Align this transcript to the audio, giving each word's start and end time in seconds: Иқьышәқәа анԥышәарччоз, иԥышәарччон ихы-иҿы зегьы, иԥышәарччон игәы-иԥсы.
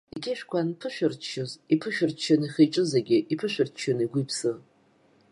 Иқьышәқәа 0.15 0.57
анԥышәарччоз, 0.59 1.51
иԥышәарччон 1.73 2.41
ихы-иҿы 2.45 2.83
зегьы, 2.91 3.17
иԥышәарччон 3.33 3.97
игәы-иԥсы. 4.03 4.51